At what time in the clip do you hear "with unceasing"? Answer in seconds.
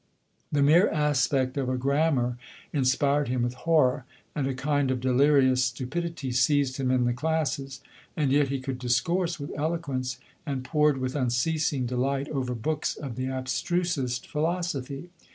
10.97-11.85